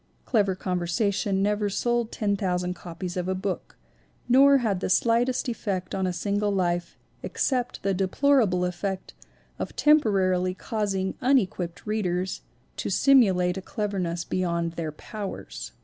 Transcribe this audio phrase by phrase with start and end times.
[0.25, 3.77] Clever con versation never sold 10,000 copies of a book
[4.27, 9.13] nor had the slightest effect on a single life except the deplora ble effect
[9.59, 12.41] of temporarily causing unequipped readers
[12.77, 15.71] to simulate a cleverness beyond their powers.